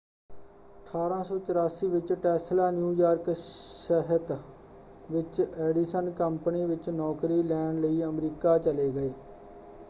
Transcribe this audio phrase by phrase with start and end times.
[0.85, 4.31] 1884 ਵਿੱਚ Tesla New York ਸ਼ਹਿਤ
[5.11, 9.13] ਵਿੱਚ ਐਡੀਸਨ ਕੰਪਨੀ ਵਿੱਚ ਨੌਕਰੀ ਲੈਣ ਲਈ ਅਮਰੀਕਾ ਚਲੇ ਗਏ।